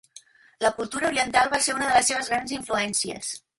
La 0.65 0.71
cultura 0.77 1.07
oriental 1.09 1.53
va 1.53 1.61
ser 1.67 1.77
una 1.77 1.91
de 1.91 1.99
les 1.99 2.11
seves 2.13 2.35
grans 2.35 2.57
influències. 2.59 3.33